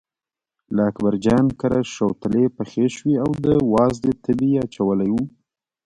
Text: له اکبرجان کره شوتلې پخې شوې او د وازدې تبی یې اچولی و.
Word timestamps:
له 0.75 0.81
اکبرجان 0.89 1.45
کره 1.59 1.79
شوتلې 1.93 2.43
پخې 2.57 2.85
شوې 2.95 3.15
او 3.23 3.29
د 3.45 3.47
وازدې 3.73 4.11
تبی 4.23 4.49
یې 4.53 4.59
اچولی 4.65 5.09
و. 5.11 5.15